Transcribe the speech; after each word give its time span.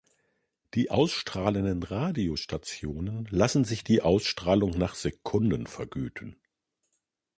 Die 0.73 0.89
ausstrahlenden 0.89 1.83
Radiostationen 1.83 3.25
lassen 3.29 3.65
sich 3.65 3.83
die 3.83 4.01
Ausstrahlung 4.01 4.71
nach 4.71 4.95
Sekunden 4.95 5.67
vergüten. 5.67 6.41